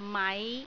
[0.00, 0.64] 买